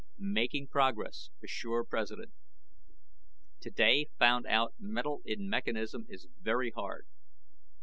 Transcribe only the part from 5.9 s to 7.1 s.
IS VERY HARD.